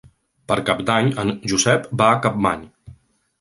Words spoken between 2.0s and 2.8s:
va a Capmany.